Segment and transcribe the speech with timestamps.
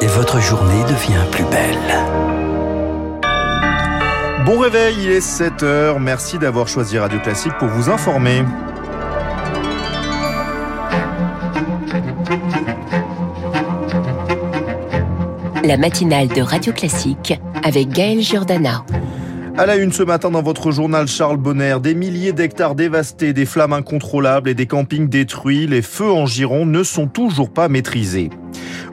[0.00, 1.78] et votre journée devient plus belle.
[4.44, 5.98] Bon réveil, il est 7h.
[5.98, 8.42] Merci d'avoir choisi Radio Classique pour vous informer.
[15.64, 18.84] La matinale de Radio Classique avec Gaël Giordana.
[19.58, 23.44] À la une ce matin dans votre journal Charles Bonner, des milliers d'hectares dévastés, des
[23.44, 28.30] flammes incontrôlables et des campings détruits, les feux en Gironde ne sont toujours pas maîtrisés.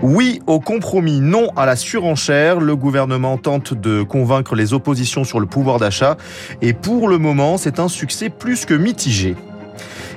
[0.00, 2.60] Oui au compromis, non à la surenchère.
[2.60, 6.16] Le gouvernement tente de convaincre les oppositions sur le pouvoir d'achat
[6.62, 9.36] et pour le moment, c'est un succès plus que mitigé.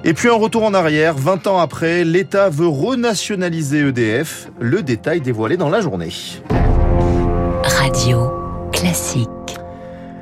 [0.06, 4.50] Et puis un retour en arrière, 20 ans après, l'État veut renationaliser EDF.
[4.62, 6.14] Le détail dévoilé dans la journée.
[7.66, 8.32] Radio
[8.72, 9.28] Classique.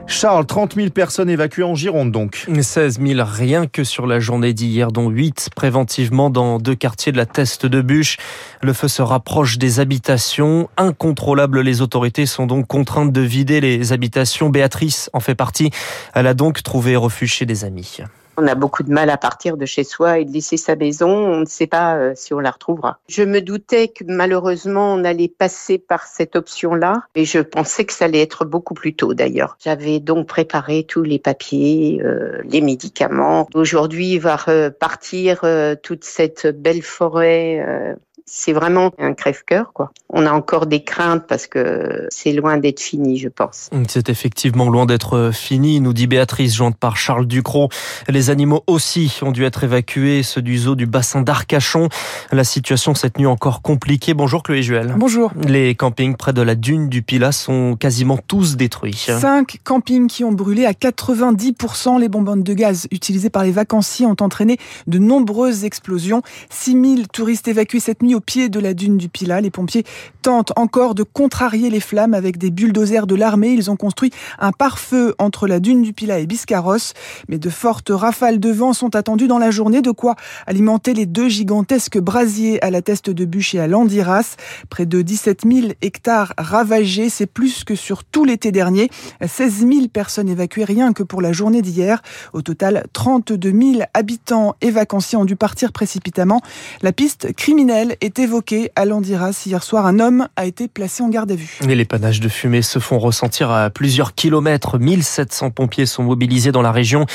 [0.07, 2.45] Charles, 30 000 personnes évacuées en Gironde donc.
[2.61, 7.17] 16 000 rien que sur la journée d'hier, dont 8 préventivement dans deux quartiers de
[7.17, 8.17] la Teste de Bûche.
[8.61, 10.69] Le feu se rapproche des habitations.
[10.77, 14.49] Incontrôlables, les autorités sont donc contraintes de vider les habitations.
[14.49, 15.71] Béatrice en fait partie.
[16.13, 17.99] Elle a donc trouvé refuge chez des amis.
[18.37, 21.09] On a beaucoup de mal à partir de chez soi et de laisser sa maison.
[21.09, 22.99] On ne sait pas euh, si on la retrouvera.
[23.07, 27.93] Je me doutais que malheureusement on allait passer par cette option-là et je pensais que
[27.93, 29.57] ça allait être beaucoup plus tôt d'ailleurs.
[29.63, 33.47] J'avais donc préparé tous les papiers, euh, les médicaments.
[33.53, 39.91] Aujourd'hui va repartir euh, toute cette belle forêt c'est vraiment un crève-cœur, quoi.
[40.09, 43.69] On a encore des craintes parce que c'est loin d'être fini, je pense.
[43.89, 47.69] C'est effectivement loin d'être fini, nous dit Béatrice, jointe par Charles Ducrot.
[48.07, 51.89] Les animaux aussi ont dû être évacués, ceux du zoo du bassin d'Arcachon.
[52.31, 54.13] La situation cette nuit encore compliquée.
[54.13, 54.95] Bonjour Chloé Juel.
[54.97, 55.31] Bonjour.
[55.45, 58.93] Les campings près de la dune du Pilat sont quasiment tous détruits.
[58.93, 61.99] Cinq campings qui ont brûlé à 90%.
[61.99, 64.57] Les bonbonnes de gaz utilisées par les vacanciers ont entraîné
[64.87, 66.21] de nombreuses explosions.
[66.49, 69.41] 6000 touristes évacués cette nuit au pied de la dune du Pilat.
[69.41, 69.85] Les pompiers
[70.21, 73.53] tentent encore de contrarier les flammes avec des bulldozers de l'armée.
[73.53, 76.93] Ils ont construit un pare-feu entre la dune du Pilat et Biscarrosse.
[77.29, 80.15] Mais de fortes rafales de vent sont attendues dans la journée, de quoi
[80.45, 84.35] alimenter les deux gigantesques brasiers à la Teste de Bûche et à Landiras.
[84.69, 88.89] Près de 17 000 hectares ravagés, c'est plus que sur tout l'été dernier.
[89.25, 92.01] 16 000 personnes évacuées rien que pour la journée d'hier.
[92.33, 96.41] Au total, 32 000 habitants et vacanciers ont dû partir précipitamment.
[96.81, 99.43] La piste criminelle est évoqué à Landiras.
[99.45, 101.59] Hier soir, un homme a été placé en garde à vue.
[101.67, 104.79] Et les panaches de fumée se font ressentir à plusieurs kilomètres.
[104.79, 107.05] 1700 pompiers sont mobilisés dans la région.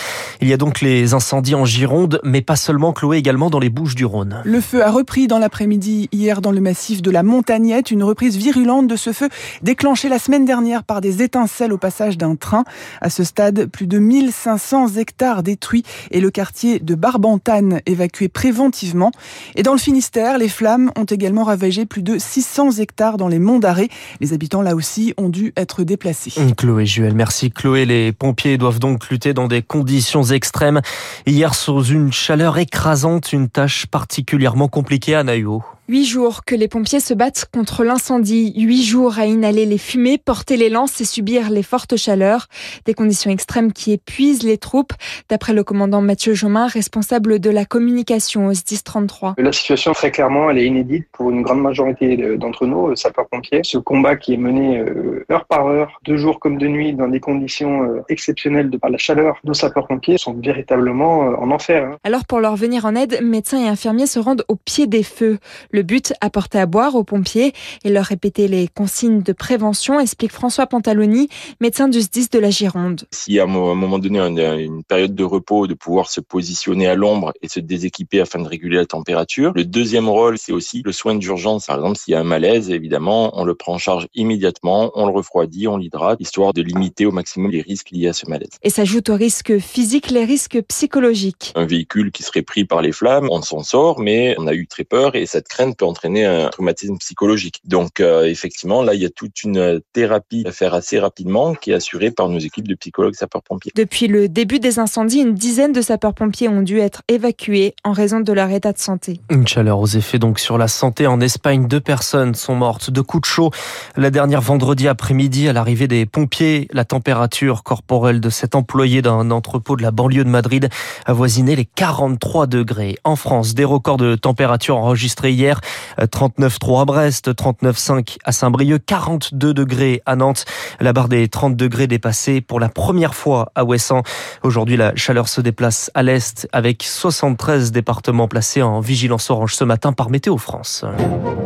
[0.41, 3.71] Il y a donc les incendies en Gironde, mais pas seulement, Chloé, également dans les
[3.71, 4.43] Bouches du Rhône.
[4.45, 7.91] Le feu a repris dans l'après-midi hier dans le massif de la Montagnette.
[7.91, 9.29] Une reprise virulente de ce feu
[9.63, 12.65] déclenché la semaine dernière par des étincelles au passage d'un train.
[13.01, 19.11] À ce stade, plus de 1500 hectares détruits et le quartier de Barbantane évacué préventivement.
[19.57, 23.39] Et dans le Finistère, les flammes ont également ravagé plus de 600 hectares dans les
[23.39, 23.89] monts d'Arrée.
[24.21, 26.33] Les habitants, là aussi, ont dû être déplacés.
[26.57, 27.87] Chloé Juel, merci Chloé.
[27.87, 30.81] Les pompiers doivent donc lutter dans des conditions extrêmes.
[31.27, 35.63] Hier, sous une chaleur écrasante, une tâche particulièrement compliquée à Naïo.
[35.91, 38.53] Huit jours que les pompiers se battent contre l'incendie.
[38.57, 42.47] Huit jours à inhaler les fumées, porter les lances et subir les fortes chaleurs.
[42.85, 44.93] Des conditions extrêmes qui épuisent les troupes.
[45.29, 49.35] D'après le commandant Mathieu Jomin, responsable de la communication au SDIS 33.
[49.39, 53.63] La situation, très clairement, elle est inédite pour une grande majorité d'entre nous, sapeurs-pompiers.
[53.65, 57.09] Ce combat qui est mené euh, heure par heure, de jour comme de nuit, dans
[57.09, 61.83] des conditions euh, exceptionnelles de par la chaleur, nos sapeurs-pompiers sont véritablement euh, en enfer.
[61.85, 61.97] Hein.
[62.05, 65.41] Alors pour leur venir en aide, médecins et infirmiers se rendent au pied des feux.
[65.73, 67.53] Le but, apporter à boire aux pompiers
[67.85, 71.29] et leur répéter les consignes de prévention, explique François Pantaloni,
[71.61, 73.05] médecin du SDIS de la Gironde.
[73.11, 76.87] Si à un moment donné, on a une période de repos, de pouvoir se positionner
[76.87, 79.53] à l'ombre et se déséquiper afin de réguler la température.
[79.55, 81.67] Le deuxième rôle, c'est aussi le soin d'urgence.
[81.67, 85.07] Par exemple, s'il y a un malaise, évidemment, on le prend en charge immédiatement, on
[85.07, 88.51] le refroidit, on l'hydrate, histoire de limiter au maximum les risques liés à ce malaise.
[88.63, 91.53] Et s'ajoutent aux risques physiques les risques psychologiques.
[91.55, 94.67] Un véhicule qui serait pris par les flammes, on s'en sort, mais on a eu
[94.67, 97.61] très peur et cette crainte peut entraîner un traumatisme psychologique.
[97.65, 101.71] Donc euh, effectivement, là, il y a toute une thérapie à faire assez rapidement qui
[101.71, 103.73] est assurée par nos équipes de psychologues sapeurs-pompiers.
[103.75, 108.21] Depuis le début des incendies, une dizaine de sapeurs-pompiers ont dû être évacués en raison
[108.21, 109.21] de leur état de santé.
[109.31, 111.69] Une chaleur aux effets donc sur la santé en Espagne.
[111.69, 113.51] Deux personnes sont mortes de coups de chaud.
[113.97, 119.31] La dernière vendredi après-midi, à l'arrivée des pompiers, la température corporelle de cet employé d'un
[119.31, 120.69] entrepôt de la banlieue de Madrid
[121.07, 122.97] avoisinait les 43 degrés.
[123.05, 126.07] En France, des records de température enregistrés hier hier.
[126.07, 130.45] 39,3 à Brest, 39,5 à Saint-Brieuc, 42 degrés à Nantes.
[130.81, 134.03] La barre des 30 degrés dépassée pour la première fois à Ouessant.
[134.43, 139.65] Aujourd'hui, la chaleur se déplace à l'est avec 73 départements placés en vigilance orange ce
[139.65, 140.85] matin par Météo France.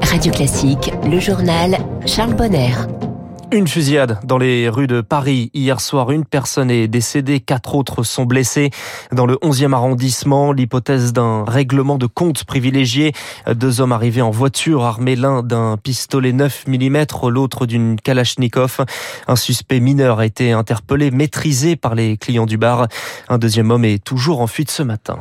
[0.03, 1.77] Radio Classique, le journal
[2.07, 2.73] Charles Bonner.
[3.55, 5.53] Une fusillade dans les rues de Paris.
[5.55, 8.71] Hier soir, une personne est décédée, quatre autres sont blessés.
[9.13, 13.13] Dans le 11e arrondissement, l'hypothèse d'un règlement de compte privilégié.
[13.49, 18.85] Deux hommes arrivés en voiture, armés l'un d'un pistolet 9 mm, l'autre d'une Kalachnikov.
[19.29, 22.89] Un suspect mineur a été interpellé, maîtrisé par les clients du bar.
[23.29, 25.17] Un deuxième homme est toujours en fuite ce matin.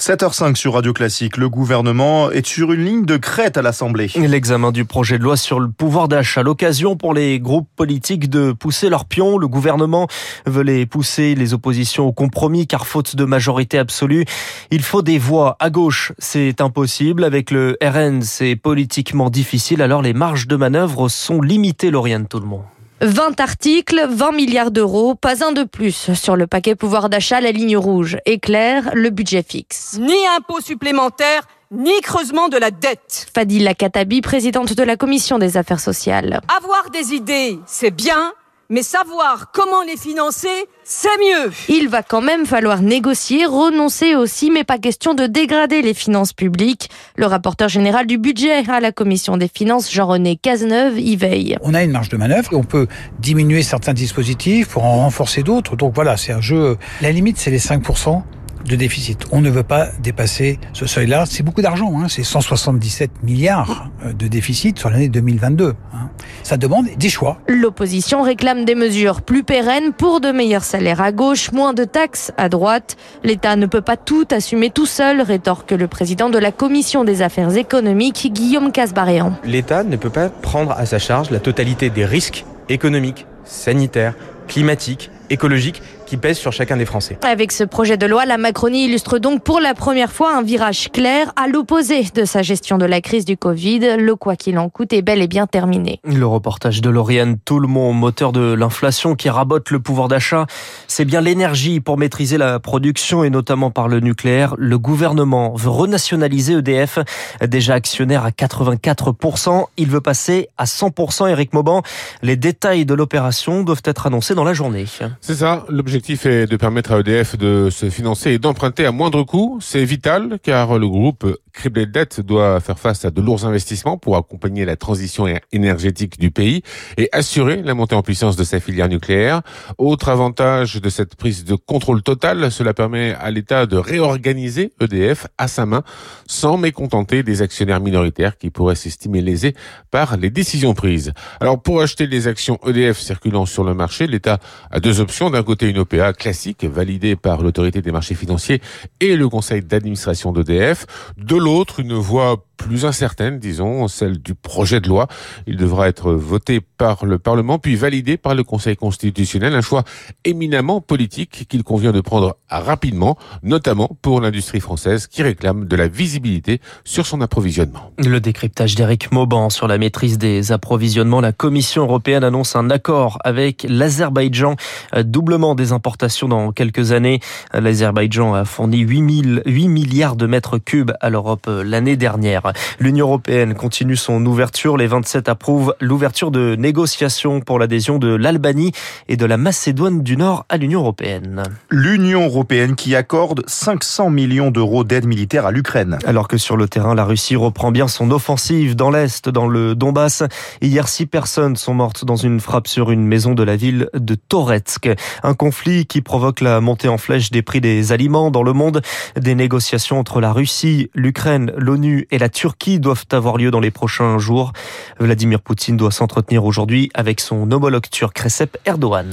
[0.00, 1.36] 7h05 sur Radio Classique.
[1.36, 4.10] Le gouvernement est sur une ligne de crête à l'Assemblée.
[4.16, 6.42] L'examen du projet de loi sur le pouvoir d'achat.
[6.42, 9.36] L'occasion pour les groupes politiques de pousser leurs pions.
[9.36, 10.08] Le gouvernement
[10.46, 14.24] veut les pousser, les oppositions au compromis, car faute de majorité absolue,
[14.70, 15.56] il faut des voix.
[15.60, 17.22] À gauche, c'est impossible.
[17.22, 19.82] Avec le RN, c'est politiquement difficile.
[19.82, 22.64] Alors les marges de manœuvre sont limitées, Lauriane, tout le monde.
[23.02, 26.12] 20 articles, 20 milliards d'euros, pas un de plus.
[26.12, 29.96] Sur le paquet pouvoir d'achat, la ligne rouge est claire, le budget fixe.
[29.98, 33.26] Ni impôt supplémentaire, ni creusement de la dette.
[33.34, 36.40] Fadila Katabi, présidente de la commission des affaires sociales.
[36.54, 38.32] Avoir des idées, c'est bien,
[38.70, 40.48] mais savoir comment les financer,
[40.84, 41.52] c'est mieux.
[41.68, 46.32] Il va quand même falloir négocier, renoncer aussi, mais pas question de dégrader les finances
[46.32, 46.88] publiques.
[47.16, 51.56] Le rapporteur général du budget à la commission des finances, Jean-René Cazeneuve, y veille.
[51.62, 52.86] On a une marge de manœuvre, on peut
[53.18, 55.74] diminuer certains dispositifs pour en renforcer d'autres.
[55.74, 56.78] Donc voilà, c'est un jeu.
[57.00, 58.22] La limite, c'est les 5%
[58.64, 59.26] de déficit.
[59.32, 61.24] On ne veut pas dépasser ce seuil-là.
[61.26, 62.06] C'est beaucoup d'argent, hein.
[62.08, 65.74] c'est 177 milliards euh, de déficit sur l'année 2022.
[65.92, 66.10] Hein.
[66.42, 67.38] Ça demande des choix.
[67.48, 72.32] L'opposition réclame des mesures plus pérennes pour de meilleurs salaires à gauche, moins de taxes
[72.36, 72.96] à droite.
[73.24, 77.22] L'État ne peut pas tout assumer tout seul, rétorque le président de la Commission des
[77.22, 79.32] affaires économiques, Guillaume Casbaréan.
[79.44, 84.14] L'État ne peut pas prendre à sa charge la totalité des risques économiques, sanitaires,
[84.46, 87.16] climatiques, écologiques qui pèsent sur chacun des Français.
[87.22, 90.90] Avec ce projet de loi, la Macronie illustre donc pour la première fois un virage
[90.90, 93.96] clair à l'opposé de sa gestion de la crise du Covid.
[93.96, 96.00] Le quoi qu'il en coûte est bel et bien terminé.
[96.02, 100.46] Le reportage de Lauriane Toulmont, moteur de l'inflation qui rabote le pouvoir d'achat,
[100.88, 104.56] c'est bien l'énergie pour maîtriser la production et notamment par le nucléaire.
[104.58, 106.98] Le gouvernement veut renationaliser EDF,
[107.46, 109.66] déjà actionnaire à 84%.
[109.76, 111.30] Il veut passer à 100%.
[111.30, 111.82] Eric Mauban,
[112.22, 114.86] les détails de l'opération doivent être annoncés dans la journée.
[115.20, 119.22] C'est ça, l'objectif est de permettre à EDF de se financer et d'emprunter à moindre
[119.22, 119.58] coût.
[119.60, 124.16] C'est vital car le groupe criblé de doit faire face à de lourds investissements pour
[124.16, 126.62] accompagner la transition énergétique du pays
[126.96, 129.42] et assurer la montée en puissance de sa filière nucléaire.
[129.78, 135.26] Autre avantage de cette prise de contrôle total, cela permet à l'État de réorganiser EDF
[135.38, 135.82] à sa main
[136.26, 139.54] sans mécontenter des actionnaires minoritaires qui pourraient s'estimer lésés
[139.90, 141.12] par les décisions prises.
[141.40, 144.38] Alors pour acheter des actions EDF circulant sur le marché, l'État
[144.70, 145.30] a deux options.
[145.30, 148.60] D'un côté, une OPA classique validée par l'autorité des marchés financiers
[149.00, 150.86] et le conseil d'administration d'EDF.
[151.16, 155.08] De l'autre, une voie plus incertaine, disons, celle du projet de loi.
[155.46, 159.54] Il devra être voté par le Parlement, puis validé par le Conseil constitutionnel.
[159.54, 159.82] Un choix
[160.24, 165.88] éminemment politique qu'il convient de prendre rapidement, notamment pour l'industrie française qui réclame de la
[165.88, 167.92] visibilité sur son approvisionnement.
[167.98, 171.22] Le décryptage d'Éric Mauban sur la maîtrise des approvisionnements.
[171.22, 174.56] La Commission européenne annonce un accord avec l'Azerbaïdjan,
[175.02, 177.20] doublement des importations dans quelques années.
[177.54, 182.49] L'Azerbaïdjan a fourni 8, 8 milliards de mètres cubes à l'Europe l'année dernière.
[182.78, 184.76] L'Union européenne continue son ouverture.
[184.76, 188.72] Les 27 approuvent l'ouverture de négociations pour l'adhésion de l'Albanie
[189.08, 191.42] et de la Macédoine du Nord à l'Union européenne.
[191.70, 195.98] L'Union européenne qui accorde 500 millions d'euros d'aide militaire à l'Ukraine.
[196.04, 199.74] Alors que sur le terrain, la Russie reprend bien son offensive dans l'Est, dans le
[199.74, 200.22] Donbass.
[200.60, 204.14] Hier, six personnes sont mortes dans une frappe sur une maison de la ville de
[204.14, 204.90] Toretsk.
[205.22, 208.82] Un conflit qui provoque la montée en flèche des prix des aliments dans le monde.
[209.16, 212.39] Des négociations entre la Russie, l'Ukraine, l'ONU et la Turquie
[212.78, 214.52] doivent avoir lieu dans les prochains jours.
[214.98, 219.10] Vladimir Poutine doit s'entretenir aujourd'hui avec son homologue turc Recep Erdogan.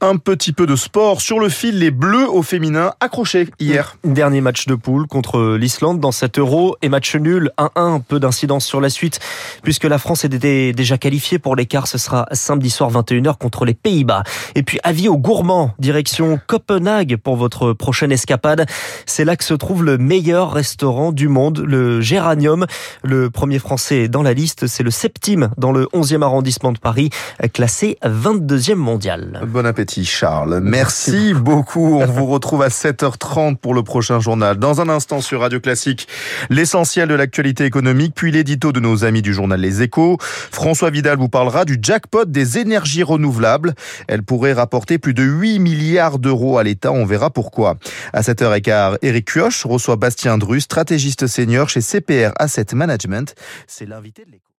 [0.00, 3.96] Un petit peu de sport sur le fil, les Bleus au féminin accrochés hier.
[4.04, 8.64] Dernier match de poule contre l'Islande dans cet euro et match nul 1-1, peu d'incidence
[8.64, 9.20] sur la suite
[9.62, 11.86] puisque la France était déjà qualifiée pour l'écart.
[11.86, 14.22] Ce sera samedi soir 21h contre les Pays-Bas.
[14.54, 18.66] Et puis avis aux gourmands, direction Copenhague pour votre prochaine escapade.
[19.06, 22.66] C'est là que se trouve le meilleur restaurant du monde, le Géranium.
[23.02, 27.10] Le premier français dans la liste, c'est le septime dans le 11e arrondissement de Paris,
[27.52, 29.42] classé 22e mondial.
[29.46, 30.60] Bon appétit Charles.
[30.62, 32.00] Merci beaucoup.
[32.00, 34.58] On vous retrouve à 7h30 pour le prochain journal.
[34.58, 36.08] Dans un instant sur Radio Classique,
[36.48, 40.18] l'essentiel de l'actualité économique, puis l'édito de nos amis du journal Les Échos.
[40.20, 43.74] François Vidal vous parlera du jackpot des énergies renouvelables.
[44.08, 46.92] Elle pourrait rapporter plus de 8 milliards d'euros à l'État.
[46.92, 47.76] On verra pourquoi.
[48.12, 52.32] À 7h15, Eric Kioch reçoit Bastien Dru, stratégiste senior chez CPR
[53.66, 54.44] C'est l'invité de l'écho.